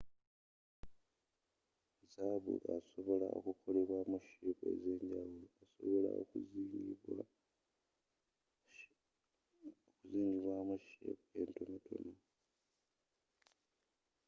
[2.13, 7.23] zaabu asobola okukolebwaamu sheepu ezenjawulo asobola okuzinga
[10.09, 12.13] zingibwaamu sheepu entonotono